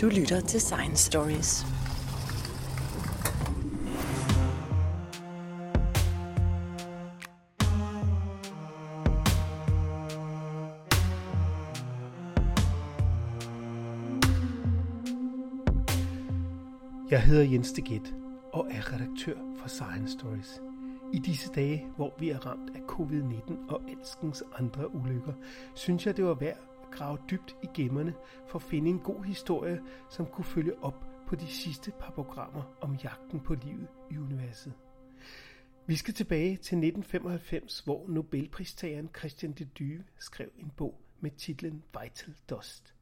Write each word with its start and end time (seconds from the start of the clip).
Du 0.00 0.06
lytter 0.06 0.40
til 0.40 0.60
Science 0.60 1.04
Stories. 1.04 1.66
Jeg 17.10 17.22
hedder 17.22 17.42
Jens 17.42 17.72
Deget 17.72 18.14
og 18.52 18.66
er 18.70 18.92
redaktør 18.92 19.34
for 19.60 19.68
Science 19.68 20.12
Stories. 20.12 20.62
I 21.12 21.18
disse 21.18 21.50
dage, 21.54 21.86
hvor 21.96 22.14
vi 22.18 22.30
er 22.30 22.46
ramt 22.46 22.70
af 22.74 22.80
covid-19 22.80 23.52
og 23.68 23.80
alskens 23.88 24.42
andre 24.58 24.94
ulykker, 24.94 25.32
synes 25.74 26.06
jeg, 26.06 26.16
det 26.16 26.24
var 26.24 26.34
værd 26.34 26.67
grave 26.92 27.18
dybt 27.30 27.56
i 27.62 27.66
gemmerne 27.74 28.14
for 28.48 28.58
at 28.58 28.62
finde 28.62 28.90
en 28.90 28.98
god 28.98 29.24
historie, 29.24 29.80
som 30.10 30.26
kunne 30.26 30.44
følge 30.44 30.84
op 30.84 31.04
på 31.26 31.36
de 31.36 31.46
sidste 31.46 31.92
par 32.00 32.10
programmer 32.10 32.62
om 32.80 32.94
jagten 32.94 33.40
på 33.40 33.54
livet 33.54 33.88
i 34.10 34.18
universet. 34.18 34.72
Vi 35.86 35.96
skal 35.96 36.14
tilbage 36.14 36.50
til 36.50 36.56
1995, 36.56 37.80
hvor 37.80 38.08
Nobelpristageren 38.08 39.10
Christian 39.18 39.52
de 39.52 39.64
Dyve 39.64 40.04
skrev 40.18 40.50
en 40.58 40.72
bog 40.76 41.00
med 41.20 41.30
titlen 41.30 41.82
Vital 42.02 42.34
Dust. 42.50 42.94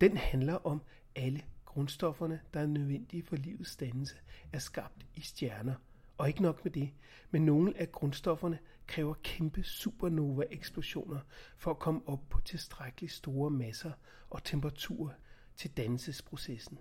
Den 0.00 0.16
handler 0.16 0.66
om 0.66 0.82
alle 1.16 1.42
grundstofferne, 1.64 2.40
der 2.54 2.60
er 2.60 2.66
nødvendige 2.66 3.22
for 3.22 3.36
livets 3.36 3.76
dannelse, 3.76 4.16
er 4.52 4.58
skabt 4.58 5.06
i 5.14 5.20
stjerner. 5.20 5.74
Og 6.18 6.28
ikke 6.28 6.42
nok 6.42 6.64
med 6.64 6.72
det, 6.72 6.90
men 7.30 7.44
nogle 7.44 7.78
af 7.78 7.92
grundstofferne 7.92 8.58
kræver 8.90 9.14
kæmpe 9.22 9.62
supernova-eksplosioner 9.62 11.20
for 11.56 11.70
at 11.70 11.78
komme 11.78 12.00
op 12.06 12.28
på 12.30 12.40
tilstrækkeligt 12.40 13.12
store 13.12 13.50
masser 13.50 13.92
og 14.30 14.44
temperaturer 14.44 15.12
til 15.56 15.70
dannelsesprocessen. 15.70 16.78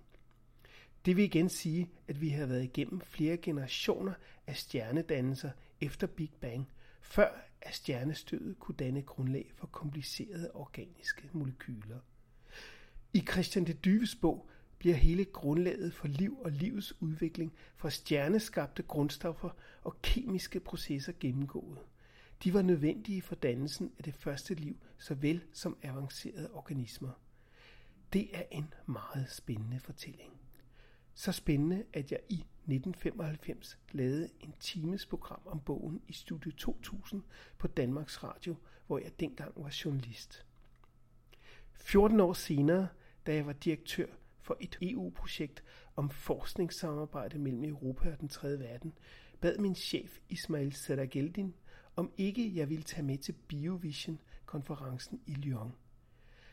Det 1.05 1.15
vil 1.15 1.23
igen 1.25 1.49
sige, 1.49 1.89
at 2.07 2.21
vi 2.21 2.29
har 2.29 2.45
været 2.45 2.63
igennem 2.63 3.01
flere 3.01 3.37
generationer 3.37 4.13
af 4.47 4.55
stjernedannelser 4.55 5.51
efter 5.81 6.07
Big 6.07 6.31
Bang, 6.41 6.69
før 7.01 7.29
at 7.61 7.75
stjernestødet 7.75 8.59
kunne 8.59 8.77
danne 8.77 9.01
grundlag 9.01 9.51
for 9.55 9.67
komplicerede 9.67 10.51
organiske 10.53 11.29
molekyler. 11.33 11.99
I 13.13 13.19
Christian 13.31 13.65
de 13.65 13.73
Dyves 13.73 14.15
bog 14.15 14.49
bliver 14.77 14.95
hele 14.95 15.25
grundlaget 15.25 15.93
for 15.93 16.07
liv 16.07 16.39
og 16.39 16.51
livets 16.51 17.01
udvikling 17.01 17.53
fra 17.75 17.89
stjerneskabte 17.89 18.83
grundstoffer 18.83 19.49
og 19.83 20.01
kemiske 20.01 20.59
processer 20.59 21.13
gennemgået. 21.19 21.77
De 22.43 22.53
var 22.53 22.61
nødvendige 22.61 23.21
for 23.21 23.35
dannelsen 23.35 23.91
af 23.97 24.03
det 24.03 24.15
første 24.15 24.53
liv, 24.53 24.77
såvel 24.97 25.43
som 25.53 25.77
avancerede 25.83 26.51
organismer. 26.53 27.11
Det 28.13 28.37
er 28.37 28.43
en 28.51 28.73
meget 28.85 29.31
spændende 29.31 29.79
fortælling. 29.79 30.33
Så 31.13 31.31
spændende, 31.31 31.83
at 31.93 32.11
jeg 32.11 32.19
i 32.29 32.33
1995 32.33 33.79
lavede 33.91 34.29
en 34.39 34.53
times 34.59 35.05
program 35.05 35.41
om 35.45 35.59
bogen 35.59 36.01
i 36.07 36.13
Studio 36.13 36.51
2000 36.51 37.23
på 37.57 37.67
Danmarks 37.67 38.23
Radio, 38.23 38.55
hvor 38.87 38.99
jeg 38.99 39.19
dengang 39.19 39.53
var 39.55 39.75
journalist. 39.85 40.45
14 41.73 42.19
år 42.19 42.33
senere, 42.33 42.87
da 43.25 43.33
jeg 43.33 43.45
var 43.45 43.53
direktør 43.53 44.07
for 44.41 44.57
et 44.59 44.77
EU-projekt 44.81 45.63
om 45.95 46.09
forskningssamarbejde 46.09 47.39
mellem 47.39 47.63
Europa 47.63 48.11
og 48.11 48.19
den 48.19 48.29
tredje 48.29 48.59
verden, 48.59 48.93
bad 49.41 49.57
min 49.57 49.75
chef 49.75 50.19
Ismail 50.29 50.73
Sadageldin, 50.73 51.55
om 51.99 52.11
ikke 52.17 52.55
jeg 52.55 52.69
ville 52.69 52.83
tage 52.83 53.03
med 53.03 53.17
til 53.17 53.31
BioVision-konferencen 53.47 55.21
i 55.25 55.33
Lyon. 55.33 55.75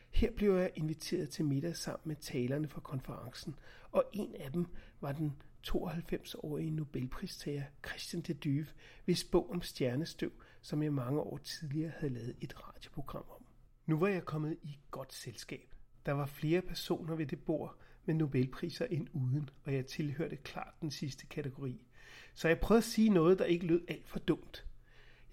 Her 0.09 0.31
blev 0.31 0.55
jeg 0.55 0.71
inviteret 0.75 1.29
til 1.29 1.45
middag 1.45 1.75
sammen 1.75 2.07
med 2.07 2.15
talerne 2.15 2.67
for 2.67 2.81
konferencen, 2.81 3.55
og 3.91 4.03
en 4.13 4.35
af 4.35 4.51
dem 4.51 4.65
var 5.01 5.11
den 5.11 5.35
92-årige 5.67 6.71
Nobelpristager 6.71 7.63
Christian 7.87 8.21
de 8.21 8.33
Dyve, 8.33 8.67
hvis 9.05 9.23
bog 9.23 9.51
om 9.51 9.61
stjernestøv, 9.61 10.31
som 10.61 10.83
jeg 10.83 10.93
mange 10.93 11.19
år 11.19 11.37
tidligere 11.37 11.91
havde 11.97 12.13
lavet 12.13 12.35
et 12.41 12.67
radioprogram 12.67 13.25
om. 13.29 13.45
Nu 13.85 13.99
var 13.99 14.07
jeg 14.07 14.25
kommet 14.25 14.57
i 14.63 14.77
godt 14.91 15.13
selskab. 15.13 15.75
Der 16.05 16.11
var 16.11 16.25
flere 16.25 16.61
personer 16.61 17.15
ved 17.15 17.25
det 17.25 17.39
bord 17.39 17.77
med 18.05 18.15
Nobelpriser 18.15 18.85
end 18.85 19.07
uden, 19.13 19.49
og 19.63 19.73
jeg 19.73 19.85
tilhørte 19.85 20.35
klart 20.35 20.73
den 20.81 20.91
sidste 20.91 21.25
kategori. 21.25 21.85
Så 22.33 22.47
jeg 22.47 22.59
prøvede 22.59 22.79
at 22.79 22.83
sige 22.83 23.09
noget, 23.09 23.39
der 23.39 23.45
ikke 23.45 23.65
lød 23.65 23.81
alt 23.87 24.07
for 24.07 24.19
dumt. 24.19 24.66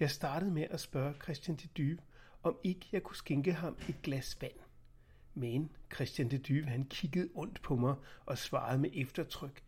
Jeg 0.00 0.10
startede 0.10 0.50
med 0.50 0.66
at 0.70 0.80
spørge 0.80 1.14
Christian 1.22 1.56
de 1.56 1.66
Dyve, 1.66 1.98
om 2.42 2.58
ikke 2.64 2.86
jeg 2.92 3.02
kunne 3.02 3.16
skænke 3.16 3.52
ham 3.52 3.76
et 3.88 4.02
glas 4.02 4.36
vand. 4.40 4.52
Men 5.34 5.70
Christian 5.94 6.30
de 6.30 6.38
Dyve, 6.38 6.66
han 6.66 6.84
kiggede 6.84 7.28
ondt 7.34 7.62
på 7.62 7.76
mig 7.76 7.94
og 8.26 8.38
svarede 8.38 8.78
med 8.78 8.90
eftertryk. 8.94 9.62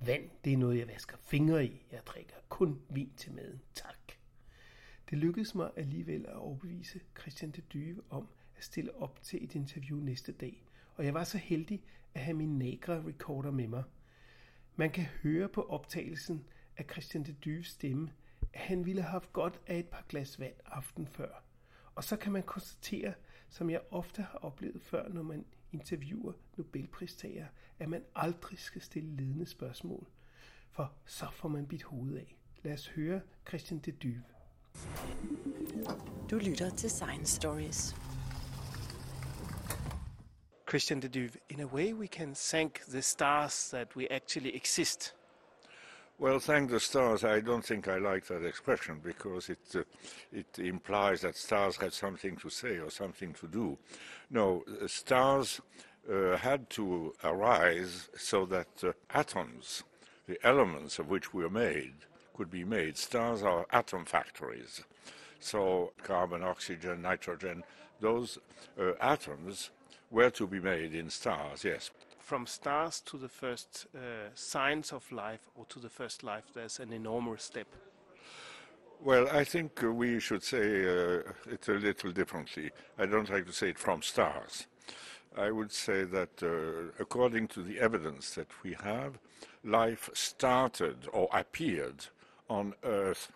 Vand, 0.00 0.30
det 0.44 0.52
er 0.52 0.56
noget, 0.56 0.78
jeg 0.78 0.88
vasker 0.88 1.16
fingre 1.20 1.66
i. 1.66 1.86
Jeg 1.92 2.00
drikker 2.06 2.34
kun 2.48 2.80
vin 2.90 3.12
til 3.16 3.32
maden. 3.32 3.60
Tak. 3.74 4.12
Det 5.10 5.18
lykkedes 5.18 5.54
mig 5.54 5.70
alligevel 5.76 6.26
at 6.26 6.34
overbevise 6.34 7.00
Christian 7.20 7.50
de 7.50 7.60
Dyve 7.60 8.02
om 8.10 8.28
at 8.56 8.64
stille 8.64 8.94
op 8.94 9.22
til 9.22 9.44
et 9.44 9.54
interview 9.54 10.00
næste 10.00 10.32
dag, 10.32 10.64
og 10.96 11.04
jeg 11.04 11.14
var 11.14 11.24
så 11.24 11.38
heldig 11.38 11.82
at 12.14 12.20
have 12.20 12.36
min 12.36 12.58
Negra 12.58 13.02
recorder 13.06 13.50
med 13.50 13.68
mig. 13.68 13.82
Man 14.76 14.90
kan 14.90 15.04
høre 15.04 15.48
på 15.48 15.62
optagelsen 15.62 16.44
af 16.76 16.84
Christian 16.90 17.24
de 17.24 17.32
Dyves 17.32 17.66
stemme, 17.66 18.10
han 18.54 18.86
ville 18.86 19.02
have 19.02 19.10
haft 19.10 19.32
godt 19.32 19.60
af 19.66 19.78
et 19.78 19.88
par 19.88 20.04
glas 20.08 20.40
vand 20.40 20.54
aften 20.66 21.06
før. 21.06 21.42
Og 21.94 22.04
så 22.04 22.16
kan 22.16 22.32
man 22.32 22.42
konstatere, 22.42 23.14
som 23.48 23.70
jeg 23.70 23.80
ofte 23.90 24.22
har 24.22 24.38
oplevet 24.38 24.82
før, 24.82 25.08
når 25.08 25.22
man 25.22 25.44
interviewer 25.72 26.32
Nobelpristager, 26.56 27.46
at 27.78 27.88
man 27.88 28.04
aldrig 28.14 28.58
skal 28.58 28.82
stille 28.82 29.16
ledende 29.16 29.46
spørgsmål, 29.46 30.06
for 30.70 30.92
så 31.06 31.26
får 31.32 31.48
man 31.48 31.66
bidt 31.66 31.82
hovedet 31.82 32.18
af. 32.18 32.36
Lad 32.62 32.72
os 32.72 32.88
høre 32.88 33.20
Christian 33.48 33.80
de 33.80 33.92
Dyve. 33.92 34.24
Du 36.30 36.36
lytter 36.36 36.70
til 36.70 36.90
Science 36.90 37.36
Stories. 37.36 37.96
Christian 40.68 41.02
de 41.02 41.08
Duve, 41.08 41.30
in 41.48 41.60
a 41.60 41.66
way 41.66 41.92
we 41.92 42.06
can 42.06 42.34
thank 42.34 42.80
the 42.88 43.02
stars 43.02 43.68
that 43.68 43.96
we 43.96 44.12
actually 44.12 44.50
exist. 44.54 45.14
Well, 46.18 46.38
thank 46.38 46.70
the 46.70 46.78
stars. 46.78 47.24
I 47.24 47.40
don't 47.40 47.64
think 47.64 47.88
I 47.88 47.98
like 47.98 48.26
that 48.26 48.44
expression 48.44 49.00
because 49.02 49.50
it 49.50 49.58
uh, 49.74 49.82
it 50.32 50.58
implies 50.58 51.22
that 51.22 51.36
stars 51.36 51.76
had 51.76 51.92
something 51.92 52.36
to 52.36 52.48
say 52.50 52.78
or 52.78 52.90
something 52.90 53.32
to 53.34 53.48
do. 53.48 53.76
No, 54.30 54.62
uh, 54.80 54.86
stars 54.86 55.60
uh, 56.10 56.36
had 56.36 56.70
to 56.70 57.14
arise 57.24 58.08
so 58.16 58.46
that 58.46 58.68
uh, 58.84 58.92
atoms, 59.10 59.82
the 60.28 60.38
elements 60.46 61.00
of 61.00 61.08
which 61.08 61.34
we 61.34 61.44
are 61.44 61.50
made, 61.50 61.94
could 62.36 62.50
be 62.50 62.64
made. 62.64 62.96
Stars 62.96 63.42
are 63.42 63.66
atom 63.72 64.04
factories. 64.04 64.84
So 65.40 65.92
carbon, 66.04 66.44
oxygen, 66.44 67.02
nitrogen, 67.02 67.64
those 68.00 68.38
uh, 68.80 68.92
atoms 69.00 69.70
were 70.12 70.30
to 70.30 70.46
be 70.46 70.60
made 70.60 70.94
in 70.94 71.10
stars, 71.10 71.64
yes. 71.64 71.90
From 72.24 72.46
stars 72.46 73.00
to 73.00 73.18
the 73.18 73.28
first 73.28 73.86
uh, 73.94 74.30
signs 74.34 74.94
of 74.94 75.12
life 75.12 75.50
or 75.54 75.66
to 75.66 75.78
the 75.78 75.90
first 75.90 76.22
life, 76.22 76.44
there's 76.54 76.80
an 76.80 76.90
enormous 76.90 77.44
step. 77.44 77.66
Well, 79.02 79.28
I 79.30 79.44
think 79.44 79.82
we 79.82 80.18
should 80.20 80.42
say 80.42 80.86
uh, 80.86 81.20
it 81.52 81.68
a 81.68 81.72
little 81.72 82.12
differently. 82.12 82.70
I 82.98 83.04
don't 83.04 83.28
like 83.28 83.44
to 83.44 83.52
say 83.52 83.68
it 83.68 83.78
from 83.78 84.00
stars. 84.00 84.66
I 85.36 85.50
would 85.50 85.70
say 85.70 86.04
that 86.04 86.42
uh, 86.42 86.94
according 86.98 87.48
to 87.48 87.62
the 87.62 87.78
evidence 87.78 88.30
that 88.36 88.48
we 88.62 88.74
have, 88.82 89.18
life 89.62 90.08
started 90.14 91.06
or 91.12 91.28
appeared 91.30 92.06
on 92.48 92.72
Earth 92.84 93.32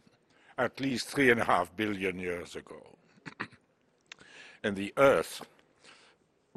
at 0.56 0.80
least 0.80 1.08
three 1.08 1.30
and 1.30 1.42
a 1.42 1.44
half 1.44 1.76
billion 1.76 2.18
years 2.18 2.56
ago. 2.56 2.96
and 4.64 4.76
the 4.76 4.94
Earth 4.96 5.42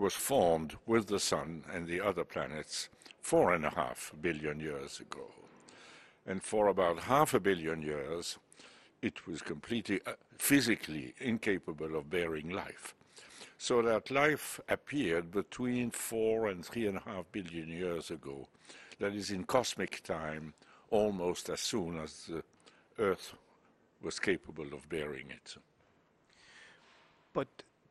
was 0.02 0.14
formed 0.16 0.76
with 0.88 1.06
the 1.06 1.20
Sun 1.20 1.64
and 1.72 1.88
the 1.88 2.02
other 2.02 2.24
planets 2.24 2.90
four 3.22 3.54
and 3.54 3.64
a 3.64 3.70
half 3.70 4.12
billion 4.20 4.60
years 4.60 5.00
ago. 5.00 5.28
And 6.26 6.42
for 6.42 6.68
about 6.68 7.04
half 7.04 7.36
a 7.36 7.40
billion 7.40 7.84
years, 7.84 8.40
it 9.04 9.28
was 9.28 9.44
completely 9.44 10.00
uh, 10.08 10.14
physically 10.40 11.14
incapable 11.20 11.96
of 11.96 12.10
bearing 12.10 12.50
life. 12.50 12.96
So 13.60 13.84
that 13.84 14.10
life 14.10 14.60
appeared 14.68 15.30
between 15.32 15.92
four 15.92 16.48
and 16.48 16.66
three 16.66 16.88
and 16.88 16.98
a 16.98 17.02
half 17.02 17.32
billion 17.32 17.68
years 17.70 18.10
ago. 18.10 18.48
That 19.00 19.14
is 19.14 19.30
in 19.30 19.44
cosmic 19.44 20.02
time, 20.02 20.56
almost 20.90 21.48
as 21.50 21.60
soon 21.60 22.00
as 22.00 22.26
the 22.26 22.44
Earth 22.98 23.36
was 24.02 24.20
capable 24.20 24.74
of 24.74 24.90
bearing 24.90 25.30
it. 25.30 25.58
But 27.34 27.48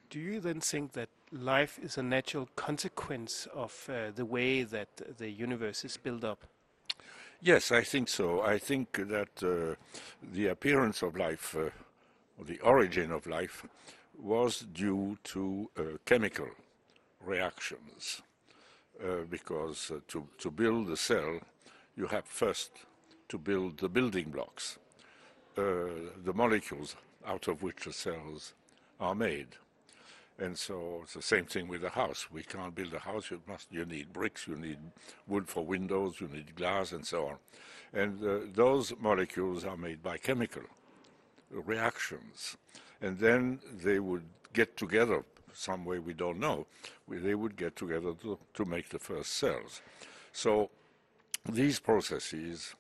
do 0.09 0.19
you 0.19 0.41
then 0.41 0.61
think 0.61 0.93
that 0.93 1.09
life 1.33 1.79
is 1.83 1.99
a 1.99 2.03
natural 2.03 2.49
consequence 2.57 3.47
of 3.55 3.89
uh, 3.89 4.11
the 4.15 4.25
way 4.25 4.63
that 4.65 4.89
the 5.19 5.31
universe 5.31 5.85
is 5.85 5.97
built 5.97 6.25
up? 6.25 6.45
Yes, 7.41 7.73
I 7.73 7.83
think 7.83 8.09
so. 8.09 8.43
I 8.43 8.59
think 8.59 8.93
that 9.09 9.43
uh, 9.43 9.77
the 10.33 10.49
appearance 10.49 11.03
of 11.03 11.17
life, 11.17 11.57
uh, 11.57 11.71
or 12.39 12.45
the 12.45 12.61
origin 12.61 13.11
of 13.13 13.27
life, 13.27 13.67
was 14.19 14.61
due 14.73 15.17
to 15.25 15.71
uh, 15.79 15.83
chemical 16.05 16.49
reactions. 17.25 18.23
uh, 19.03 19.25
because 19.31 19.91
uh, 19.91 20.01
to, 20.09 20.27
to 20.39 20.51
build 20.51 20.91
a 20.91 20.97
cell, 20.97 21.41
you 21.97 22.07
have 22.07 22.25
first 22.25 22.71
to 23.29 23.39
build 23.39 23.79
the 23.79 23.89
building 23.89 24.31
blocks, 24.31 24.79
the 25.55 26.33
molecules 26.35 26.97
out 27.27 27.49
of 27.49 27.63
which 27.63 27.85
the 27.85 27.93
cells 27.93 28.55
are 28.99 29.15
made. 29.15 29.49
And 30.41 30.57
so 30.57 31.01
it's 31.03 31.15
the 31.15 31.23
same 31.23 31.45
thing 31.45 31.69
with 31.69 31.85
a 31.85 31.91
house. 31.91 32.29
We 32.33 32.43
can't 32.43 32.75
build 32.75 32.95
a 32.95 32.99
house. 32.99 33.31
You 33.31 33.43
must. 33.47 33.71
You 33.71 33.85
need 33.85 34.13
bricks. 34.13 34.49
You 34.49 34.57
need 34.57 34.79
wood 35.29 35.47
for 35.47 35.65
windows. 35.65 36.19
You 36.19 36.29
need 36.29 36.57
glass, 36.57 36.93
and 36.93 37.07
so 37.07 37.27
on. 37.27 37.37
And 37.93 38.25
uh, 38.25 38.39
those 38.55 38.95
molecules 38.99 39.65
are 39.67 39.77
made 39.77 40.03
by 40.03 40.17
chemical 40.17 40.63
reactions, 41.51 42.57
and 43.03 43.19
then 43.19 43.61
they 43.83 43.99
would 43.99 44.25
get 44.53 44.77
together 44.77 45.25
some 45.53 45.85
way 45.85 45.99
we 45.99 46.15
don't 46.15 46.39
know. 46.39 46.67
They 47.09 47.35
would 47.35 47.57
get 47.57 47.77
together 47.77 48.15
to, 48.23 48.39
to 48.55 48.65
make 48.65 48.89
the 48.89 48.99
first 48.99 49.35
cells. 49.35 49.83
So 50.33 50.71
these 51.49 51.81
processes 51.81 52.75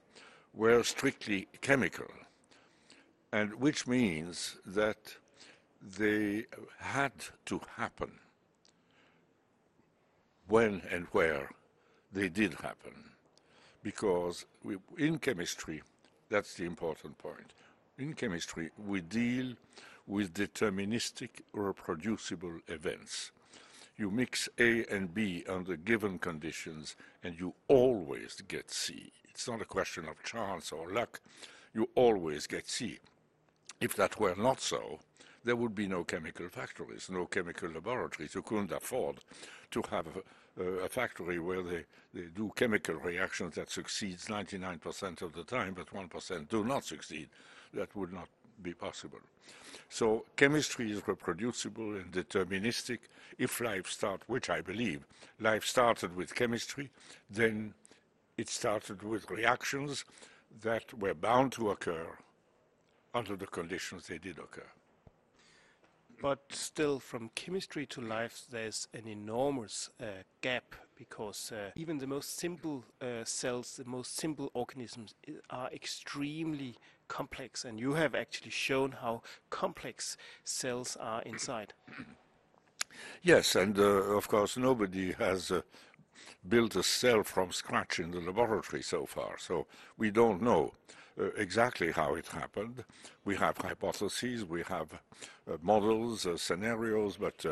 were 0.54 0.82
strictly 0.82 1.48
chemical, 1.60 2.06
and 3.32 3.54
which 3.54 3.86
means 3.86 4.56
that 4.64 5.16
they 5.80 6.46
had 6.78 7.12
to 7.46 7.60
happen 7.76 8.12
when 10.46 10.82
and 10.90 11.06
where 11.12 11.50
they 12.12 12.28
did 12.28 12.54
happen. 12.54 12.92
Because 13.82 14.44
we, 14.62 14.76
in 14.98 15.18
chemistry, 15.18 15.82
that's 16.28 16.54
the 16.54 16.64
important 16.64 17.16
point. 17.18 17.52
In 17.98 18.14
chemistry, 18.14 18.70
we 18.86 19.00
deal 19.00 19.54
with 20.06 20.34
deterministic 20.34 21.28
reproducible 21.52 22.58
events. 22.68 23.30
You 23.96 24.10
mix 24.10 24.48
A 24.58 24.84
and 24.86 25.14
B 25.14 25.44
under 25.48 25.76
given 25.76 26.18
conditions, 26.18 26.96
and 27.22 27.38
you 27.38 27.54
always 27.68 28.42
get 28.48 28.70
C. 28.70 29.12
It's 29.28 29.46
not 29.48 29.62
a 29.62 29.66
question 29.66 30.08
of 30.08 30.22
chance 30.24 30.72
or 30.72 30.90
luck. 30.90 31.20
You 31.74 31.88
always 31.94 32.46
get 32.46 32.68
C. 32.68 32.98
If 33.80 33.94
that 33.96 34.18
were 34.18 34.34
not 34.36 34.60
so, 34.60 35.00
there 35.44 35.56
would 35.56 35.74
be 35.74 35.86
no 35.86 36.04
chemical 36.04 36.48
factories, 36.48 37.08
no 37.10 37.26
chemical 37.26 37.70
laboratories. 37.70 38.34
You 38.34 38.42
couldn't 38.42 38.72
afford 38.72 39.16
to 39.70 39.82
have 39.90 40.06
a, 40.58 40.62
a 40.62 40.88
factory 40.88 41.38
where 41.38 41.62
they, 41.62 41.84
they 42.12 42.26
do 42.34 42.52
chemical 42.56 42.96
reactions 42.96 43.54
that 43.54 43.70
succeeds 43.70 44.26
99% 44.26 45.22
of 45.22 45.32
the 45.32 45.44
time, 45.44 45.74
but 45.74 45.86
1% 45.86 46.48
do 46.48 46.64
not 46.64 46.84
succeed. 46.84 47.28
That 47.72 47.94
would 47.96 48.12
not 48.12 48.28
be 48.62 48.74
possible. 48.74 49.20
So 49.88 50.24
chemistry 50.36 50.92
is 50.92 51.06
reproducible 51.06 51.96
and 51.96 52.12
deterministic. 52.12 52.98
If 53.38 53.60
life 53.60 53.88
started, 53.88 54.24
which 54.26 54.50
I 54.50 54.60
believe, 54.60 55.06
life 55.38 55.64
started 55.64 56.14
with 56.14 56.34
chemistry, 56.34 56.90
then 57.30 57.74
it 58.36 58.48
started 58.48 59.02
with 59.02 59.30
reactions 59.30 60.04
that 60.62 60.92
were 60.98 61.14
bound 61.14 61.52
to 61.52 61.70
occur 61.70 62.06
under 63.14 63.36
the 63.36 63.46
conditions 63.46 64.06
they 64.06 64.18
did 64.18 64.38
occur. 64.38 64.66
But 66.20 66.40
still, 66.50 67.00
from 67.00 67.30
chemistry 67.34 67.86
to 67.86 68.00
life, 68.02 68.42
there's 68.50 68.88
an 68.92 69.08
enormous 69.08 69.88
uh, 69.98 70.04
gap 70.42 70.74
because 70.96 71.50
uh, 71.50 71.70
even 71.76 71.96
the 71.96 72.06
most 72.06 72.38
simple 72.38 72.84
uh, 73.00 73.24
cells, 73.24 73.76
the 73.76 73.86
most 73.86 74.16
simple 74.16 74.50
organisms 74.52 75.14
are 75.48 75.70
extremely 75.72 76.76
complex, 77.08 77.64
and 77.64 77.80
you 77.80 77.94
have 77.94 78.14
actually 78.14 78.50
shown 78.50 78.92
how 78.92 79.22
complex 79.48 80.18
cells 80.44 80.96
are 81.00 81.22
inside. 81.22 81.72
Yes, 83.22 83.56
and 83.56 83.78
uh, 83.78 84.16
of 84.16 84.28
course, 84.28 84.58
nobody 84.58 85.12
has 85.12 85.50
uh, 85.50 85.62
built 86.46 86.76
a 86.76 86.82
cell 86.82 87.22
from 87.22 87.50
scratch 87.50 87.98
in 87.98 88.10
the 88.10 88.20
laboratory 88.20 88.82
so 88.82 89.06
far, 89.06 89.38
so 89.38 89.66
we 89.96 90.10
don't 90.10 90.42
know 90.42 90.74
uh, 91.18 91.24
exactly 91.36 91.92
how 91.92 92.14
it 92.14 92.26
happened. 92.28 92.84
We 93.24 93.36
have 93.36 93.56
hypotheses, 93.58 94.44
we 94.44 94.62
have 94.64 94.92
uh, 94.92 95.56
models, 95.62 96.26
uh, 96.26 96.36
scenarios, 96.36 97.16
but 97.16 97.44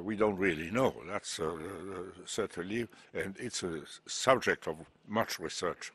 we 0.00 0.16
don't 0.16 0.36
really 0.36 0.70
know. 0.70 0.94
That's 1.06 1.40
certainly, 2.24 2.86
and 3.12 3.36
it's 3.38 3.62
a 3.62 3.82
subject 4.06 4.66
of 4.68 4.76
much 5.08 5.38
research 5.38 5.92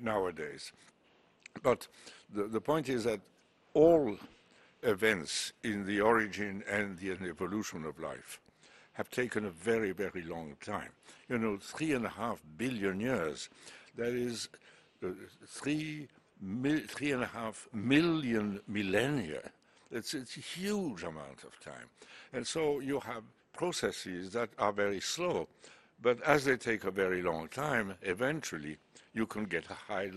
nowadays. 0.00 0.72
But 1.62 1.88
the, 2.32 2.44
the 2.44 2.60
point 2.60 2.88
is 2.88 3.04
that 3.04 3.20
all 3.74 4.16
events 4.82 5.52
in 5.62 5.86
the 5.86 6.00
origin 6.00 6.62
and 6.68 6.98
the 6.98 7.10
evolution 7.10 7.84
of 7.84 7.98
life 7.98 8.40
have 8.92 9.10
taken 9.10 9.44
a 9.44 9.50
very, 9.50 9.92
very 9.92 10.22
long 10.22 10.56
time. 10.64 10.90
You 11.28 11.38
know, 11.38 11.56
three 11.56 11.92
and 11.92 12.06
a 12.06 12.10
half 12.10 12.40
billion 12.56 13.00
years. 13.00 13.48
That 13.96 14.12
is 14.12 14.48
uh, 14.54 14.56
three, 15.46 16.08
mil, 16.40 16.80
three 16.88 17.12
and 17.12 17.22
a 17.22 17.26
half 17.26 17.68
million 17.72 18.60
millennia. 18.68 19.42
It's, 19.90 20.14
it's 20.14 20.36
a 20.36 20.40
huge 20.40 21.02
amount 21.02 21.44
of 21.44 21.58
time. 21.60 21.88
And 22.32 22.46
so 22.46 22.80
you 22.80 23.00
have 23.00 23.22
processes 23.52 24.32
that 24.32 24.50
are 24.58 24.72
very 24.72 25.00
slow, 25.00 25.48
but 26.00 26.22
as 26.22 26.44
they 26.44 26.56
take 26.56 26.84
a 26.84 26.90
very 26.90 27.22
long 27.22 27.48
time, 27.48 27.94
eventually 28.02 28.76
you 29.12 29.26
can 29.26 29.44
get 29.44 29.64
a 29.70 29.74
high 29.74 30.10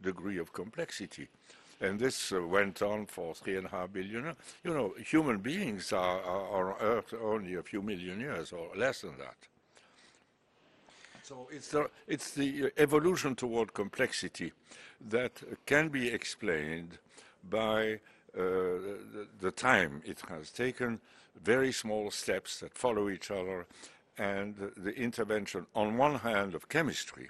degree 0.00 0.38
of 0.38 0.52
complexity. 0.52 1.28
And 1.80 1.98
this 1.98 2.32
uh, 2.32 2.42
went 2.46 2.80
on 2.80 3.06
for 3.06 3.34
three 3.34 3.56
and 3.56 3.66
a 3.66 3.68
half 3.68 3.92
billion 3.92 4.24
years. 4.24 4.36
You 4.64 4.72
know, 4.72 4.94
human 5.04 5.38
beings 5.38 5.92
are, 5.92 6.20
are, 6.22 6.70
on 6.70 6.80
Earth 6.80 7.12
only 7.20 7.54
a 7.54 7.62
few 7.62 7.82
million 7.82 8.20
years 8.20 8.52
or 8.52 8.68
less 8.74 9.02
than 9.02 9.18
that. 9.18 9.36
So 11.26 11.48
it's 11.50 11.72
the, 11.72 11.90
it's 12.06 12.30
the 12.30 12.70
evolution 12.76 13.34
toward 13.34 13.74
complexity 13.74 14.52
that 15.10 15.32
can 15.66 15.88
be 15.88 16.06
explained 16.06 16.98
by 17.50 17.94
uh, 17.94 17.98
the, 18.36 19.26
the, 19.40 19.50
time 19.50 20.02
it 20.04 20.20
has 20.28 20.52
taken, 20.52 21.00
very 21.42 21.72
small 21.72 22.12
steps 22.12 22.60
that 22.60 22.78
follow 22.78 23.10
each 23.10 23.32
other, 23.32 23.66
and 24.18 24.70
the 24.76 24.94
intervention, 24.94 25.66
on 25.74 25.96
one 25.96 26.14
hand, 26.14 26.54
of 26.54 26.68
chemistry, 26.68 27.28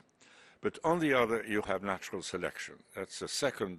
but 0.60 0.78
on 0.84 0.98
the 0.98 1.14
other, 1.14 1.42
you 1.48 1.62
have 1.62 1.82
natural 1.82 2.20
selection. 2.20 2.74
That's 2.94 3.20
the 3.20 3.28
second 3.28 3.78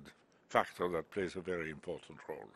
factor 0.49 0.89
that 0.89 1.11
plays 1.11 1.35
a 1.35 1.41
very 1.41 1.69
important 1.69 2.17
role. 2.27 2.49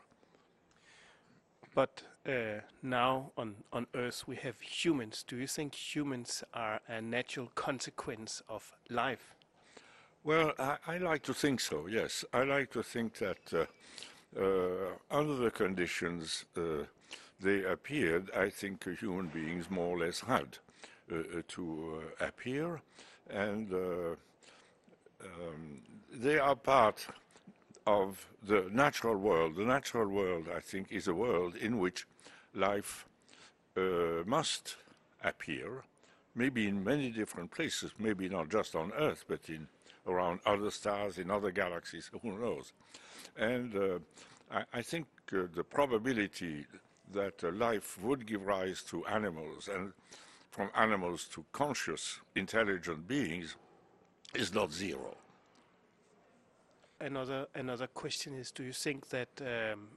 But 1.73 2.03
uh, 2.27 2.61
now 2.83 3.31
on, 3.37 3.55
on 3.71 3.87
Earth 3.95 4.27
we 4.27 4.35
have 4.37 4.59
humans. 4.59 5.23
Do 5.27 5.37
you 5.37 5.47
think 5.47 5.73
humans 5.73 6.43
are 6.53 6.81
a 6.87 7.01
natural 7.01 7.51
consequence 7.55 8.43
of 8.49 8.71
life? 8.89 9.33
Well, 10.23 10.53
I, 10.59 10.77
I 10.85 10.97
like 10.97 11.23
to 11.23 11.33
think 11.33 11.59
so, 11.61 11.87
yes. 11.87 12.23
I 12.33 12.43
like 12.43 12.71
to 12.71 12.83
think 12.83 13.15
that 13.15 13.53
uh, 13.53 13.65
uh, 14.39 14.93
under 15.09 15.35
the 15.35 15.49
conditions 15.49 16.45
uh, 16.55 16.85
they 17.39 17.63
appeared, 17.63 18.29
I 18.37 18.49
think 18.49 18.87
human 18.99 19.27
beings 19.27 19.69
more 19.69 19.95
or 19.95 19.99
less 20.05 20.19
had 20.19 20.59
uh, 21.11 21.15
uh, 21.15 21.41
to 21.47 22.03
appear. 22.19 22.81
And 23.29 23.73
um, 23.73 24.07
they 26.11 26.37
are 26.37 26.55
part 26.55 27.07
of 27.87 28.27
the 28.43 28.67
natural 28.71 29.15
world. 29.15 29.55
The 29.55 29.65
natural 29.65 30.07
world, 30.07 30.47
I 30.55 30.59
think, 30.59 30.91
is 30.91 31.07
a 31.07 31.13
world 31.13 31.55
in 31.55 31.79
which 31.79 32.07
life 32.53 33.07
uh, 33.77 34.23
must 34.25 34.75
appear, 35.23 35.83
maybe 36.35 36.67
in 36.67 36.83
many 36.83 37.09
different 37.09 37.51
places, 37.51 37.91
maybe 37.97 38.29
not 38.29 38.49
just 38.49 38.75
on 38.75 38.91
Earth, 38.97 39.25
but 39.27 39.49
in 39.49 39.67
around 40.07 40.39
other 40.45 40.71
stars, 40.71 41.17
in 41.17 41.29
other 41.29 41.51
galaxies, 41.51 42.09
who 42.21 42.37
knows. 42.37 42.73
And 43.37 43.75
uh, 43.75 43.99
I, 44.51 44.63
I, 44.73 44.81
think 44.81 45.05
uh, 45.31 45.43
the 45.53 45.63
probability 45.63 46.65
that 47.13 47.43
uh, 47.43 47.51
life 47.51 48.01
would 48.01 48.25
give 48.25 48.45
rise 48.45 48.81
to 48.83 49.05
animals 49.05 49.69
and 49.73 49.93
from 50.49 50.69
animals 50.75 51.25
to 51.33 51.45
conscious, 51.51 52.19
intelligent 52.35 53.07
beings 53.07 53.55
is 54.33 54.53
not 54.53 54.71
zero 54.71 55.15
another 57.01 57.47
another 57.55 57.87
question 57.87 58.33
is: 58.33 58.51
Do 58.51 58.63
you 58.63 58.73
think 58.73 59.09
that 59.09 59.29
um, 59.41 59.87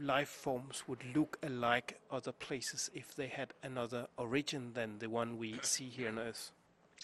life 0.00 0.28
forms 0.28 0.84
would 0.86 1.02
look 1.14 1.38
alike 1.42 2.00
other 2.10 2.32
places 2.32 2.90
if 2.94 3.14
they 3.14 3.28
had 3.28 3.54
another 3.62 4.06
origin 4.16 4.72
than 4.74 4.98
the 4.98 5.08
one 5.08 5.38
we 5.38 5.58
see 5.62 5.88
here 5.88 6.08
on 6.08 6.18
Earth? 6.18 6.52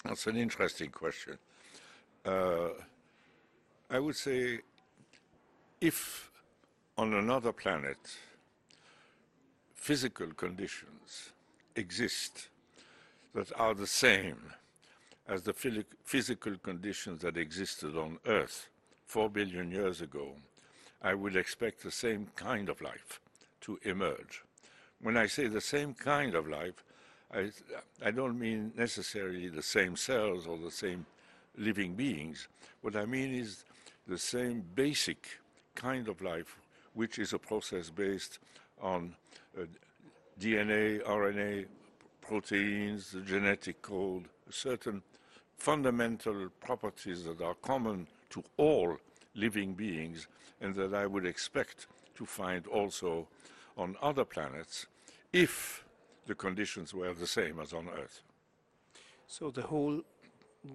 That's 0.04 0.26
an 0.26 0.36
interesting 0.36 0.90
question. 0.90 1.38
Uh, 2.24 2.68
I 3.90 3.98
would 3.98 4.16
say 4.16 4.60
if 5.80 6.30
on 6.96 7.14
another 7.14 7.52
planet 7.52 7.98
physical 9.74 10.28
conditions 10.28 11.30
exist 11.74 12.48
that 13.34 13.50
are 13.58 13.74
the 13.74 13.86
same 13.86 14.52
as 15.26 15.42
the 15.42 15.54
physical 16.04 16.56
conditions 16.58 17.22
that 17.22 17.36
existed 17.36 17.96
on 17.96 18.18
Earth, 18.26 18.68
four 19.10 19.28
billion 19.28 19.72
years 19.72 20.00
ago, 20.00 20.36
I 21.02 21.14
would 21.14 21.34
expect 21.34 21.82
the 21.82 21.90
same 21.90 22.28
kind 22.36 22.68
of 22.68 22.80
life 22.80 23.18
to 23.62 23.76
emerge. 23.82 24.44
When 25.02 25.16
I 25.16 25.26
say 25.26 25.48
the 25.48 25.60
same 25.60 25.94
kind 25.94 26.36
of 26.36 26.46
life, 26.46 26.84
I, 27.34 27.50
I 28.04 28.12
don't 28.12 28.38
mean 28.38 28.72
necessarily 28.76 29.48
the 29.48 29.64
same 29.64 29.96
cells 29.96 30.46
or 30.46 30.58
the 30.58 30.70
same 30.70 31.06
living 31.58 31.94
beings. 31.94 32.46
What 32.82 32.94
I 32.94 33.04
mean 33.04 33.34
is 33.34 33.64
the 34.06 34.16
same 34.16 34.64
basic 34.76 35.40
kind 35.74 36.06
of 36.06 36.22
life, 36.22 36.56
which 36.94 37.18
is 37.18 37.32
a 37.32 37.38
process 37.38 37.90
based 37.90 38.38
on 38.80 39.16
uh, 39.58 39.64
DNA, 40.38 41.02
RNA, 41.02 41.66
proteins, 42.20 43.10
the 43.10 43.22
genetic 43.22 43.82
code, 43.82 44.26
certain 44.50 45.02
fundamental 45.56 46.48
properties 46.60 47.24
that 47.24 47.40
are 47.40 47.54
common 47.54 48.06
to 48.30 48.42
all 48.56 48.98
living 49.34 49.74
beings 49.74 50.26
and 50.60 50.74
that 50.74 50.94
I 50.94 51.06
would 51.06 51.26
expect 51.26 51.86
to 52.16 52.26
find 52.26 52.66
also 52.66 53.28
on 53.76 53.96
other 54.02 54.24
planets 54.24 54.86
if 55.32 55.84
the 56.26 56.34
conditions 56.34 56.92
were 56.92 57.14
the 57.14 57.26
same 57.26 57.60
as 57.60 57.72
on 57.72 57.88
Earth. 57.88 58.22
So 59.26 59.50
the 59.50 59.62
whole 59.62 60.02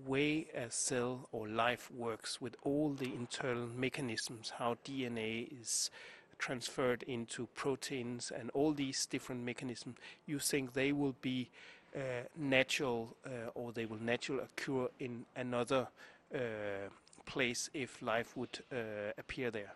way 0.05 0.47
a 0.55 0.71
cell 0.71 1.29
or 1.31 1.47
life 1.47 1.91
works 1.91 2.41
with 2.41 2.55
all 2.63 2.89
the 2.93 3.13
internal 3.13 3.67
mechanisms, 3.67 4.53
how 4.57 4.77
DNA 4.85 5.47
is 5.61 5.91
transferred 6.37 7.03
into 7.03 7.47
proteins 7.55 8.31
and 8.37 8.49
all 8.51 8.73
these 8.73 9.05
different 9.05 9.43
mechanisms, 9.43 9.97
you 10.25 10.39
think 10.39 10.73
they 10.73 10.91
will 10.91 11.15
be 11.21 11.49
uh, 11.95 11.99
natural 12.35 13.15
uh, 13.25 13.49
or 13.53 13.71
they 13.71 13.85
will 13.85 14.01
naturally 14.01 14.43
occur 14.43 14.87
in 14.99 15.25
another 15.35 15.87
uh, 16.33 16.89
place 17.25 17.69
if 17.73 18.01
life 18.01 18.35
would 18.37 18.59
uh, 18.71 19.11
appear 19.17 19.51
there? 19.51 19.73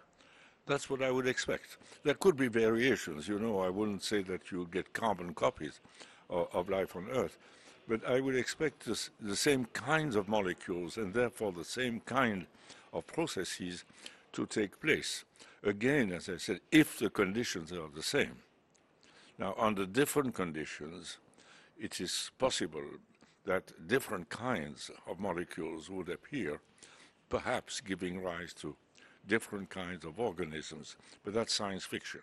That's 0.67 0.89
what 0.89 1.01
I 1.01 1.09
would 1.09 1.27
expect. 1.27 1.77
There 2.03 2.13
could 2.13 2.37
be 2.37 2.47
variations, 2.47 3.27
you 3.27 3.39
know, 3.39 3.59
I 3.59 3.69
wouldn't 3.69 4.03
say 4.03 4.21
that 4.23 4.51
you 4.51 4.67
get 4.71 4.93
carbon 4.93 5.33
copies 5.33 5.79
of, 6.29 6.47
of 6.53 6.69
life 6.69 6.95
on 6.95 7.07
Earth, 7.11 7.37
but 7.87 8.07
I 8.07 8.19
would 8.19 8.35
expect 8.35 8.85
this, 8.85 9.09
the 9.19 9.35
same 9.35 9.65
kinds 9.73 10.15
of 10.15 10.27
molecules 10.27 10.97
and 10.97 11.13
therefore 11.13 11.51
the 11.51 11.65
same 11.65 12.01
kind 12.01 12.45
of 12.93 13.07
processes 13.07 13.83
to 14.33 14.45
take 14.45 14.79
place. 14.79 15.25
Again, 15.63 16.11
as 16.11 16.29
I 16.29 16.37
said, 16.37 16.59
if 16.71 16.99
the 16.99 17.09
conditions 17.09 17.71
are 17.71 17.89
the 17.93 18.03
same. 18.03 18.35
Now, 19.39 19.55
under 19.57 19.85
different 19.85 20.35
conditions, 20.35 21.17
it 21.79 21.99
is 21.99 22.31
possible 22.37 22.83
that 23.45 23.87
different 23.87 24.29
kinds 24.29 24.91
of 25.07 25.19
molecules 25.19 25.89
would 25.89 26.09
appear, 26.09 26.59
perhaps 27.29 27.81
giving 27.81 28.21
rise 28.21 28.53
to 28.53 28.75
different 29.27 29.69
kinds 29.69 30.05
of 30.05 30.19
organisms, 30.19 30.95
but 31.23 31.33
that's 31.33 31.53
science 31.53 31.85
fiction. 31.85 32.21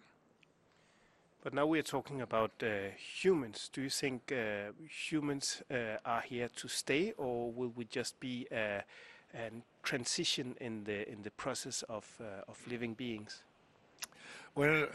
But 1.42 1.54
now 1.54 1.66
we're 1.66 1.82
talking 1.82 2.22
about 2.22 2.50
uh, 2.60 2.90
humans. 2.98 3.70
Do 3.72 3.80
you 3.80 3.90
think 3.90 4.32
uh, 4.32 4.72
humans 4.88 5.62
uh, 5.70 5.98
are 6.04 6.22
here 6.22 6.48
to 6.56 6.68
stay, 6.68 7.12
or 7.16 7.52
will 7.52 7.72
we 7.76 7.84
just 7.84 8.18
be 8.18 8.48
a, 8.50 8.82
a 9.32 9.50
transition 9.84 10.56
in 10.60 10.82
the 10.84 11.08
in 11.08 11.22
the 11.22 11.30
process 11.30 11.84
of 11.88 12.04
uh, 12.20 12.50
of 12.50 12.58
living 12.68 12.94
beings? 12.94 13.44
Well, 14.56 14.88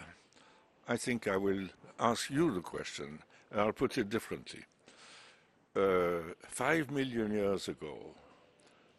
I 0.90 0.98
think 0.98 1.28
I 1.28 1.38
will 1.38 1.70
ask 2.00 2.30
you 2.30 2.52
the 2.54 2.62
question, 2.62 3.20
and 3.52 3.62
I'll 3.62 3.72
put 3.72 3.98
it 3.98 4.10
differently. 4.10 4.66
Uh, 5.74 6.34
five 6.50 6.92
million 6.92 7.32
years 7.32 7.70
ago, 7.70 7.96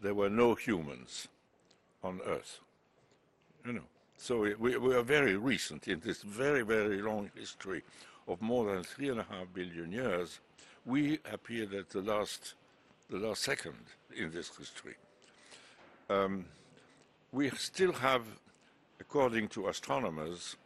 there 0.02 0.14
were 0.14 0.28
no 0.28 0.54
humans 0.54 1.28
on 2.02 2.20
Earth. 2.26 2.58
You 3.64 3.74
know, 3.74 3.88
so 4.16 4.40
we, 4.40 4.76
we 4.76 4.94
are 4.94 5.02
very 5.02 5.36
recent 5.36 5.86
in 5.86 6.00
this 6.00 6.22
very, 6.22 6.62
very 6.62 7.00
long 7.00 7.30
history 7.34 7.82
of 8.26 8.42
more 8.42 8.74
than 8.74 8.82
three 8.82 9.08
and 9.08 9.20
a 9.20 9.26
half 9.30 9.46
billion 9.54 9.92
years. 9.92 10.40
We 10.84 11.20
appeared 11.32 11.72
at 11.74 11.90
the 11.90 12.00
last, 12.00 12.54
the 13.08 13.18
last 13.18 13.42
second 13.42 13.78
in 14.16 14.32
this 14.32 14.54
history. 14.56 14.96
Um, 16.10 16.46
we 17.30 17.50
still 17.50 17.92
have, 17.92 18.22
according 19.00 19.48
to 19.48 19.68
astronomers, 19.68 20.56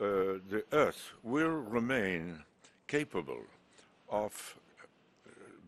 uh, 0.00 0.40
the 0.48 0.64
Earth 0.72 1.12
will 1.22 1.48
remain 1.48 2.42
capable 2.88 3.42
of 4.08 4.56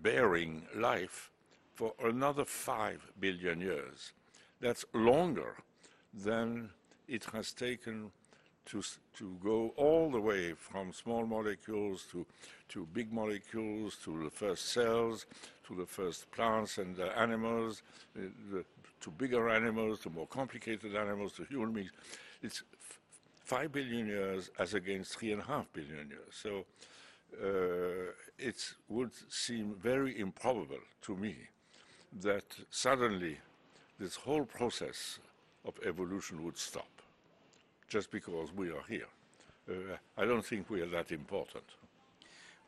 bearing 0.03 0.63
life 0.75 1.31
for 1.77 1.93
another 2.03 2.45
five 2.45 3.07
billion 3.21 3.61
years. 3.61 4.13
That's 4.61 4.85
longer 4.95 5.57
than 6.13 6.71
it 7.07 7.27
has 7.33 7.53
taken 7.53 8.11
to, 8.65 8.83
to 9.19 9.37
go 9.45 9.73
all 9.77 10.11
the 10.11 10.21
way 10.21 10.55
from 10.55 10.93
small 10.93 11.27
molecules 11.27 12.07
to, 12.11 12.27
to 12.71 12.89
big 12.95 13.13
molecules, 13.13 13.97
to 14.05 14.25
the 14.25 14.31
first 14.31 14.73
cells, 14.73 15.27
to 15.67 15.75
the 15.75 15.87
first 15.87 16.31
plants 16.33 16.79
and 16.79 16.97
the 16.97 17.17
animals, 17.17 17.83
uh, 18.19 18.23
the, 18.51 18.65
to 19.03 19.11
bigger 19.11 19.51
animals, 19.51 20.01
to 20.01 20.11
more 20.11 20.27
complicated 20.27 20.97
animals, 20.97 21.35
to 21.35 21.45
human 21.45 21.73
beings. 21.73 21.93
It's 22.43 22.63
five 23.45 23.71
billion 23.71 24.07
years 24.07 24.51
as 24.59 24.73
against 24.73 25.19
three 25.19 25.33
and 25.33 25.43
a 25.43 25.45
half 25.45 25.71
billion 25.75 26.09
years. 26.09 26.33
So 26.33 26.65
uh, 27.41 28.13
it 28.39 28.75
would 28.89 29.13
seem 29.29 29.75
very 29.75 30.19
improbable 30.19 30.81
to 31.03 31.15
me 31.15 31.37
that 32.21 32.45
suddenly 32.71 33.39
this 33.99 34.17
whole 34.17 34.45
process 34.45 35.19
of 35.65 35.75
evolution 35.85 36.45
would 36.45 36.59
stop 36.59 36.89
just 37.89 38.11
because 38.11 38.53
we 38.53 38.71
are 38.71 38.85
here. 38.89 39.09
Uh, 39.69 39.97
I 40.17 40.25
don't 40.25 40.45
think 40.45 40.71
we 40.71 40.81
are 40.81 40.87
that 40.87 41.13
important. 41.13 41.65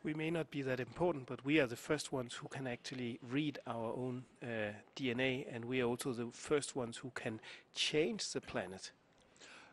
We 0.05 0.15
may 0.15 0.31
not 0.31 0.51
be 0.51 0.63
that 0.63 0.81
important, 0.81 1.27
but 1.27 1.45
we 1.45 1.59
are 1.59 1.67
the 1.67 1.77
first 1.77 2.13
ones 2.13 2.35
who 2.35 2.49
can 2.49 2.67
actually 2.67 3.19
read 3.31 3.59
our 3.67 3.93
own 3.93 4.25
uh, 4.43 4.73
DNA, 4.97 5.45
and 5.53 5.65
we 5.65 5.81
are 5.81 5.87
also 5.87 6.13
the 6.13 6.29
first 6.33 6.77
ones 6.77 6.97
who 6.99 7.11
can 7.15 7.41
change 7.75 8.31
the 8.31 8.41
planet. 8.41 8.93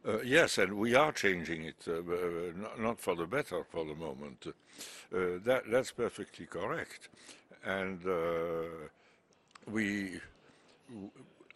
Uh, 0.08 0.22
yes, 0.22 0.58
and 0.58 0.74
we 0.74 0.94
are 0.94 1.12
changing 1.12 1.64
it, 1.64 1.84
uh, 1.88 1.94
uh 1.94 2.80
not 2.80 3.00
for 3.00 3.16
the 3.16 3.26
better 3.26 3.64
for 3.64 3.86
the 3.86 3.96
moment. 3.96 4.46
Uh, 4.48 5.40
that, 5.44 5.64
that's 5.70 5.92
perfectly 5.92 6.46
correct. 6.46 7.10
And 7.64 8.06
uh, 8.06 8.90
we 9.72 10.20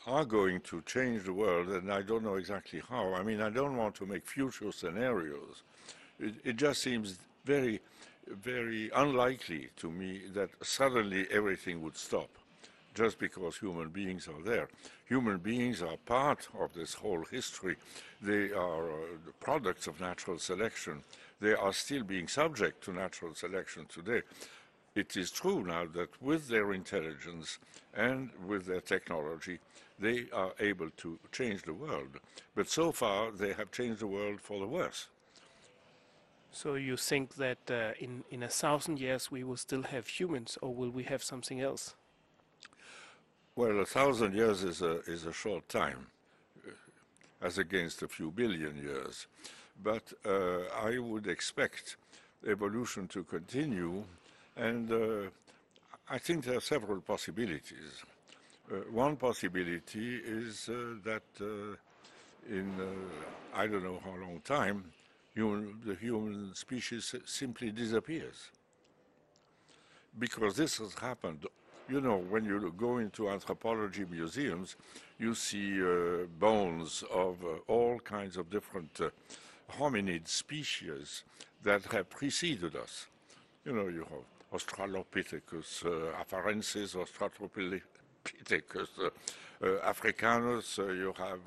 are 0.08 0.26
going 0.26 0.62
to 0.62 0.82
change 0.82 1.24
the 1.24 1.34
world, 1.34 1.70
and 1.70 1.92
I 1.92 2.02
don't 2.02 2.24
know 2.24 2.36
exactly 2.36 2.82
how. 2.90 3.14
I 3.14 3.24
mean, 3.24 3.42
I 3.42 3.50
don't 3.50 3.78
want 3.78 3.96
to 3.96 4.06
make 4.06 4.26
future 4.26 4.72
scenarios. 4.72 5.64
It, 6.20 6.36
it 6.44 6.56
just 6.56 6.82
seems 6.82 7.18
very, 7.46 7.80
very 8.28 8.90
unlikely 8.96 9.70
to 9.78 9.92
me 9.92 10.22
that 10.34 10.50
suddenly 10.62 11.28
everything 11.32 11.82
would 11.82 11.98
stop 11.98 12.30
just 12.96 13.20
because 13.20 13.58
human 13.58 13.90
beings 13.90 14.28
are 14.28 14.44
there. 14.44 14.68
Human 15.08 15.38
beings 15.38 15.82
are 15.82 15.98
part 16.06 16.48
of 16.60 16.74
this 16.74 16.94
whole 16.94 17.24
history. 17.32 17.76
They 18.22 18.52
are 18.52 18.92
uh, 18.92 19.06
the 19.26 19.32
products 19.40 19.88
of 19.88 20.02
natural 20.02 20.40
selection. 20.40 21.04
They 21.40 21.54
are 21.54 21.72
still 21.72 22.04
being 22.04 22.28
subject 22.28 22.84
to 22.86 22.94
natural 22.94 23.36
selection 23.36 23.86
today. 23.88 24.22
It 24.96 25.16
is 25.16 25.32
true 25.32 25.64
now 25.64 25.86
that 25.94 26.22
with 26.22 26.48
their 26.48 26.74
intelligence 26.74 27.60
and 27.94 28.30
with 28.46 28.66
their 28.66 28.82
technology, 28.82 29.60
they 30.00 30.26
are 30.34 30.54
able 30.60 30.90
to 30.98 31.20
change 31.32 31.64
the 31.64 31.74
world. 31.74 32.20
But 32.56 32.70
so 32.70 32.92
far, 32.92 33.32
they 33.32 33.54
have 33.54 33.72
changed 33.72 34.00
the 34.00 34.08
world 34.08 34.42
for 34.42 34.60
the 34.60 34.68
worse. 34.68 35.08
So 36.52 36.74
you 36.76 36.98
think 36.98 37.36
that 37.36 37.60
uh, 37.70 37.92
in, 38.00 38.24
in 38.32 38.44
a 38.44 38.48
thousand 38.48 39.00
years 39.00 39.30
we 39.32 39.44
will 39.44 39.58
still 39.58 39.84
have 39.84 40.08
humans, 40.08 40.58
or 40.62 40.74
will 40.74 40.90
we 40.90 41.04
have 41.04 41.24
something 41.24 41.62
else? 41.62 41.94
Well, 43.56 43.80
a 43.80 43.86
thousand 43.86 44.34
years 44.34 44.64
is 44.64 44.82
a, 44.82 45.02
is 45.02 45.26
a 45.26 45.34
short 45.34 45.68
time, 45.70 46.08
uh, 46.66 46.72
as 47.42 47.58
against 47.58 48.02
a 48.02 48.08
few 48.08 48.32
billion 48.32 48.78
years. 48.78 49.28
But 49.84 50.12
uh, 50.26 50.62
I 50.82 50.98
would 50.98 51.28
expect 51.28 51.98
evolution 52.48 53.08
to 53.10 53.24
continue, 53.24 54.04
and 54.60 54.92
uh, 54.92 55.30
I 56.10 56.18
think 56.18 56.46
there 56.46 56.58
are 56.58 56.62
several 56.62 57.02
possibilities. 57.02 58.04
Uh, 58.72 58.76
one 58.92 59.16
possibility 59.16 60.18
is 60.18 60.70
uh, 60.70 60.96
that 61.04 61.24
uh, 61.42 61.76
in 62.50 62.72
I 63.54 63.68
don't 63.68 63.84
know 63.84 64.00
how 64.04 64.12
long 64.12 64.42
time, 64.44 64.86
human, 65.34 65.80
the 65.86 65.96
human 65.96 66.54
species 66.54 67.16
simply 67.26 67.72
disappears. 67.72 68.50
Because 70.18 70.56
this 70.56 70.78
has 70.78 70.94
happened 70.96 71.46
you 71.90 72.02
know, 72.02 72.18
when 72.18 72.46
you 72.46 72.74
go 72.78 73.00
into 73.00 73.30
anthropology 73.30 74.06
museums, 74.10 74.76
you 75.18 75.34
see 75.34 75.82
uh, 75.82 76.26
bones 76.40 77.04
of 77.12 77.44
uh, 77.44 77.58
all 77.68 78.00
kinds 78.00 78.38
of 78.38 78.50
different 78.50 78.92
uh, 79.02 79.10
hominid 79.78 80.28
species 80.28 81.24
that 81.64 81.84
have 81.86 82.10
preceded 82.10 82.76
us. 82.76 83.08
You 83.66 83.74
know, 83.74 83.88
you 83.88 84.02
have 84.02 84.39
Australopithecus 84.54 85.86
uh, 85.86 86.24
afarensis, 86.24 86.96
Australopithecus 86.96 88.90
uh, 89.00 89.10
uh, 89.62 89.80
africanus, 89.84 90.78
you 90.78 91.14
have 91.18 91.42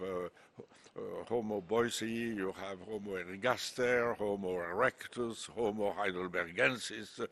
Homo 1.28 1.62
boisei, 1.62 2.36
you 2.36 2.54
have 2.60 2.78
Homo 2.80 3.16
ergaster, 3.16 4.16
Homo 4.16 4.58
erectus, 4.58 5.48
Homo 5.50 5.94
heidelbergensis, 5.98 7.26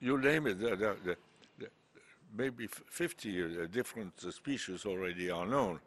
you 0.00 0.18
name 0.18 0.46
it, 0.46 0.60
there, 0.60 0.76
there, 0.76 0.96
there, 1.04 1.16
maybe 2.36 2.66
50 2.66 3.42
uh, 3.42 3.66
different 3.66 4.20
species 4.32 4.84
already 4.84 5.30
are 5.30 5.46
known, 5.46 5.80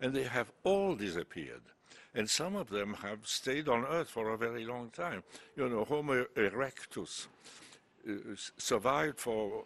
and 0.00 0.14
they 0.14 0.24
have 0.24 0.50
all 0.64 0.94
disappeared. 0.94 1.62
And 2.14 2.28
some 2.28 2.56
of 2.56 2.70
them 2.70 2.94
have 2.94 3.26
stayed 3.26 3.68
on 3.68 3.84
Earth 3.84 4.08
for 4.08 4.32
a 4.32 4.38
very 4.38 4.64
long 4.64 4.90
time. 4.90 5.22
You 5.56 5.68
know, 5.68 5.84
Homo 5.84 6.24
erectus 6.36 7.26
survived 8.56 9.18
for 9.18 9.64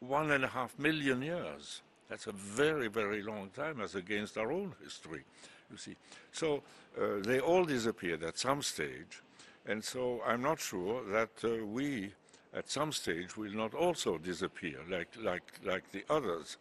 one 0.00 0.30
and 0.30 0.44
a 0.44 0.48
half 0.48 0.78
million 0.78 1.22
years. 1.22 1.82
That's 2.08 2.26
a 2.26 2.32
very, 2.32 2.88
very 2.88 3.22
long 3.22 3.50
time 3.50 3.80
as 3.80 3.94
against 3.94 4.36
our 4.36 4.50
own 4.50 4.74
history, 4.82 5.22
you 5.70 5.76
see. 5.76 5.94
So 6.32 6.62
uh, 7.00 7.20
they 7.20 7.38
all 7.40 7.64
disappeared 7.64 8.22
at 8.24 8.38
some 8.38 8.62
stage. 8.62 9.22
And 9.66 9.84
so 9.84 10.20
I'm 10.26 10.42
not 10.42 10.58
sure 10.58 11.04
that 11.10 11.30
uh, 11.44 11.64
we, 11.64 12.12
at 12.54 12.68
some 12.68 12.92
stage, 12.92 13.36
will 13.36 13.52
not 13.52 13.74
also 13.74 14.18
disappear 14.18 14.78
like, 14.90 15.08
like, 15.22 15.42
like 15.64 15.90
the 15.92 16.02
others. 16.10 16.56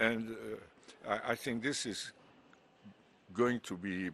And 0.00 0.36
uh, 1.06 1.10
I, 1.10 1.32
I 1.32 1.34
think 1.34 1.62
this 1.62 1.86
is 1.86 2.12
going 3.32 3.60
to 3.60 3.76
be 3.76 4.10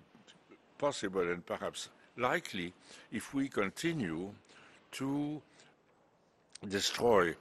possible 0.79 1.21
and 1.21 1.45
perhaps 1.45 1.89
likely 2.17 2.73
if 3.11 3.35
we 3.35 3.49
continue 3.49 4.33
to 4.93 5.41
destroy 6.69 7.31
uh, 7.31 7.35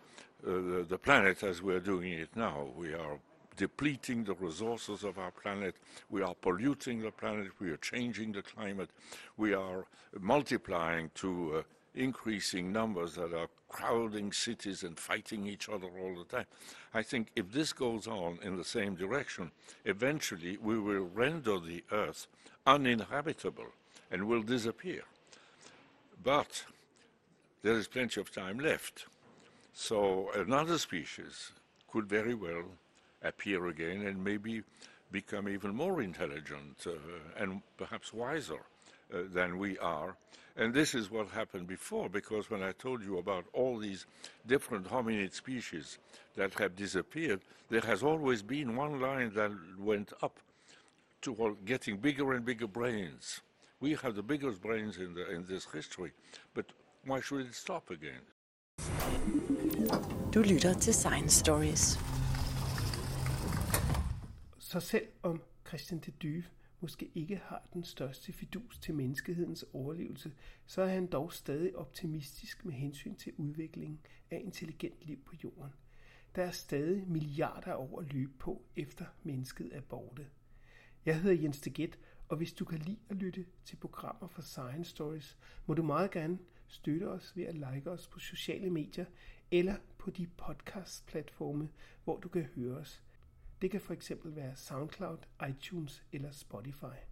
the, 0.44 0.86
the, 0.88 0.98
planet 0.98 1.44
as 1.44 1.62
we're 1.62 1.80
doing 1.80 2.14
it 2.14 2.30
now. 2.36 2.68
We 2.78 2.94
are 2.94 3.20
depleting 3.58 4.24
the 4.24 4.36
resources 4.36 5.04
of 5.04 5.18
our 5.18 5.32
planet. 5.32 5.76
We 6.10 6.22
are 6.22 6.34
polluting 6.34 7.02
the 7.02 7.12
planet. 7.12 7.48
We 7.60 7.72
are 7.72 7.78
changing 7.78 8.32
the 8.32 8.42
climate. 8.42 8.90
We 9.36 9.54
are 9.54 9.86
multiplying 10.20 11.12
to 11.16 11.56
uh, 11.58 11.62
increasing 11.96 12.72
numbers 12.72 13.16
that 13.16 13.34
are 13.34 13.50
crowding 13.68 14.32
cities 14.32 14.84
and 14.84 14.98
fighting 14.98 15.46
each 15.46 15.68
other 15.68 15.88
all 16.02 16.16
the 16.16 16.24
time. 16.24 16.46
I 16.94 17.04
think 17.04 17.30
if 17.36 17.52
this 17.52 17.74
goes 17.74 18.08
on 18.08 18.40
in 18.42 18.56
the 18.56 18.64
same 18.64 18.96
direction, 18.96 19.52
eventually 19.86 20.58
we 20.58 20.80
will 20.80 21.10
render 21.14 21.60
the 21.60 21.84
Earth 21.92 22.28
uninhabitable 22.66 23.74
and 24.10 24.28
will 24.28 24.42
disappear. 24.42 25.04
But 26.24 26.64
there 27.62 27.74
is 27.74 27.88
plenty 27.88 28.22
of 28.22 28.32
time 28.32 28.60
left. 28.60 29.06
So 29.74 30.30
another 30.36 30.78
species 30.78 31.52
could 31.92 32.08
very 32.08 32.34
well 32.34 32.64
appear 33.22 33.68
again 33.68 34.06
and 34.06 34.24
maybe 34.24 34.64
become 35.12 35.50
even 35.50 35.76
more 35.76 36.02
intelligent 36.02 36.86
uh, 36.86 36.92
and 37.38 37.62
perhaps 37.78 38.14
wiser 38.14 38.62
uh, 39.14 39.20
than 39.34 39.58
we 39.58 39.78
are. 39.80 40.16
And 40.56 40.74
this 40.74 40.94
is 40.94 41.10
what 41.10 41.30
happened 41.30 41.68
before, 41.68 42.10
because 42.10 42.50
when 42.50 42.62
I 42.62 42.74
told 42.74 43.04
you 43.04 43.18
about 43.18 43.46
all 43.54 43.78
these 43.78 44.06
different 44.46 44.88
hominid 44.88 45.34
species 45.34 45.98
that 46.36 46.54
have 46.56 46.76
disappeared, 46.76 47.42
there 47.70 47.82
has 47.82 48.04
always 48.04 48.42
been 48.42 48.76
one 48.76 49.00
line 49.00 49.32
that 49.36 49.52
went 49.80 50.12
up 50.22 50.40
to 51.22 51.58
getting 51.66 51.98
bigger 51.98 52.34
and 52.34 52.46
bigger 52.46 52.68
brains. 52.68 53.42
We 53.80 53.96
have 53.96 54.16
the 54.16 54.24
biggest 54.24 54.62
brains 54.62 54.98
in, 54.98 55.14
the, 55.14 55.30
in 55.32 55.46
this 55.48 55.66
history, 55.66 56.12
but 56.54 56.66
why 57.08 57.22
should 57.22 57.46
it 57.46 57.56
stop 57.56 57.92
again? 57.92 58.24
Du 60.34 60.40
lytter 60.42 60.74
til 60.74 60.94
Science 60.94 61.40
Stories. 61.40 62.00
Så 64.60 64.80
selv 64.80 65.08
om 65.24 65.42
Christian 65.68 66.00
de 66.00 66.12
Dyve 66.12 66.44
måske 66.80 67.12
ikke 67.16 67.42
har 67.44 67.68
den 67.74 67.84
største 67.84 68.34
fidus 68.34 68.80
til 68.80 68.94
menneskehedens 68.96 69.66
overlevelse, 69.74 70.32
så 70.66 70.82
er 70.82 70.88
han 70.88 71.08
dog 71.08 71.34
stadig 71.34 71.76
optimistisk 71.76 72.66
med 72.66 72.74
hensyn 72.74 73.16
til 73.16 73.34
udviklingen 73.38 74.00
af 74.32 74.42
intelligent 74.46 74.96
liv 75.02 75.18
på 75.26 75.34
jorden. 75.44 75.74
Der 76.36 76.44
er 76.44 76.52
stadig 76.52 77.08
milliarder 77.08 77.72
af 77.72 77.76
år 77.76 78.00
at 78.00 78.14
løbe 78.14 78.34
på, 78.40 78.62
efter 78.76 79.06
mennesket 79.24 79.70
er 79.76 79.82
borte. 79.82 80.28
Jeg 81.06 81.22
hedder 81.22 81.42
Jens 81.42 81.62
Deget, 81.62 82.00
og 82.30 82.38
hvis 82.38 82.54
du 82.54 82.66
kan 82.66 82.80
lide 82.80 83.00
at 83.10 83.16
lytte 83.16 83.46
til 83.66 83.76
programmer 83.76 84.28
fra 84.28 84.42
Science 84.42 84.90
Stories, 84.90 85.38
må 85.66 85.74
du 85.74 85.84
meget 85.84 86.12
gerne 86.12 86.38
støtte 86.70 87.10
os 87.10 87.36
ved 87.36 87.44
at 87.44 87.56
like 87.56 87.92
os 87.92 88.08
på 88.08 88.20
sociale 88.20 88.70
medier 88.70 89.06
eller 89.52 89.76
på 89.98 90.10
de 90.10 90.28
podcast-platforme, 90.28 91.70
hvor 92.04 92.18
du 92.18 92.28
kan 92.28 92.44
høre 92.56 92.78
os. 92.78 93.04
Det 93.62 93.72
kan 93.72 93.82
for 93.82 93.94
eksempel 93.94 94.36
være 94.36 94.56
SoundCloud, 94.56 95.18
iTunes 95.50 96.04
eller 96.12 96.32
Spotify. 96.32 97.09